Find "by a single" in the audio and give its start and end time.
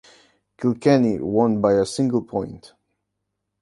1.61-2.23